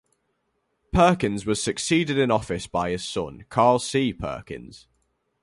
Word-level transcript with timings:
Perkins 0.91 1.45
was 1.45 1.63
succeeded 1.63 2.17
in 2.17 2.31
office 2.31 2.65
by 2.65 2.89
his 2.89 3.05
son, 3.07 3.45
Carl 3.49 3.77
C. 3.77 4.11
Perkins. 4.11 4.87